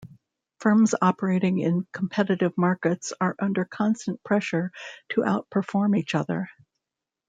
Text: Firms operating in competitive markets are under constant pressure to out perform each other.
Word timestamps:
Firms 0.59 0.95
operating 0.99 1.59
in 1.59 1.85
competitive 1.91 2.57
markets 2.57 3.13
are 3.21 3.35
under 3.37 3.65
constant 3.65 4.19
pressure 4.23 4.71
to 5.09 5.23
out 5.23 5.47
perform 5.51 5.95
each 5.95 6.15
other. 6.15 6.49